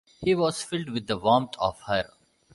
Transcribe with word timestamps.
He 0.21 0.33
was 0.33 0.63
filled 0.63 0.89
with 0.89 1.05
the 1.05 1.15
warmth 1.15 1.53
of 1.59 1.79
her. 1.81 2.09